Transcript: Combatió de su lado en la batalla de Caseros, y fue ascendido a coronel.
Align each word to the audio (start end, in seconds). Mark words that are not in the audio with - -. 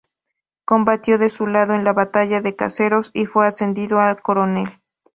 Combatió 0.65 1.19
de 1.19 1.29
su 1.29 1.45
lado 1.45 1.75
en 1.75 1.83
la 1.83 1.93
batalla 1.93 2.41
de 2.41 2.55
Caseros, 2.55 3.11
y 3.13 3.27
fue 3.27 3.45
ascendido 3.45 3.99
a 3.99 4.15
coronel. 4.15 4.81